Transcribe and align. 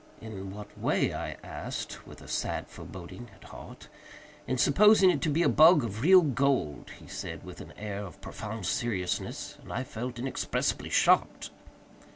"In 0.19 0.49
what 0.51 0.75
way?" 0.75 1.13
I 1.13 1.37
asked, 1.43 2.07
with 2.07 2.23
a 2.23 2.27
sad 2.27 2.67
foreboding 2.67 3.29
at 3.35 3.43
heart. 3.49 3.87
"In 4.47 4.57
supposing 4.57 5.11
it 5.11 5.21
to 5.21 5.29
be 5.29 5.43
a 5.43 5.47
bug 5.47 5.83
of 5.83 6.01
real 6.01 6.23
gold." 6.23 6.89
He 6.97 7.05
said 7.05 7.41
this 7.41 7.45
with 7.45 7.61
an 7.61 7.73
air 7.77 8.03
of 8.03 8.19
profound 8.19 8.65
seriousness, 8.65 9.59
and 9.61 9.71
I 9.71 9.83
felt 9.83 10.17
inexpressibly 10.17 10.89
shocked. 10.89 11.51